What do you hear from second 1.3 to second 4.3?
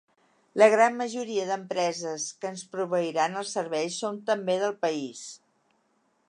d'empreses que ens proveiran els serveis són